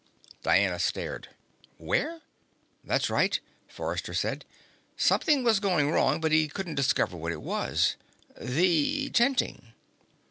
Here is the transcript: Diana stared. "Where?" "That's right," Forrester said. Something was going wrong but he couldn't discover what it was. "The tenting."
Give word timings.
Diana 0.41 0.79
stared. 0.79 1.27
"Where?" 1.77 2.21
"That's 2.83 3.11
right," 3.11 3.39
Forrester 3.67 4.15
said. 4.15 4.45
Something 4.97 5.43
was 5.43 5.59
going 5.59 5.91
wrong 5.91 6.19
but 6.19 6.31
he 6.31 6.47
couldn't 6.47 6.73
discover 6.73 7.15
what 7.17 7.31
it 7.31 7.43
was. 7.43 7.97
"The 8.35 9.11
tenting." 9.11 9.73